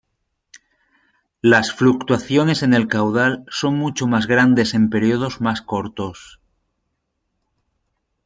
Las 1.43 1.71
fluctuaciones 1.73 2.63
en 2.63 2.73
el 2.73 2.87
caudal 2.87 3.45
son 3.49 3.75
mucho 3.77 4.07
más 4.07 4.25
grandes 4.25 4.73
en 4.73 4.89
períodos 4.89 5.41
más 5.41 5.61
cortos. 5.61 6.39